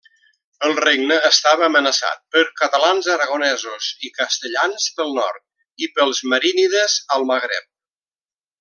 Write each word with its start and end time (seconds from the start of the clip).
El 0.67 0.71
regne 0.77 1.17
estava 1.27 1.65
amenaçat 1.67 2.23
per 2.37 2.43
catalans-aragonesos 2.61 3.91
i 4.09 4.11
castellans 4.17 4.89
pel 4.97 5.15
nord, 5.21 5.45
i 5.85 5.91
pels 5.99 6.23
marínides 6.35 6.97
al 7.19 7.29
Magreb. 7.35 7.71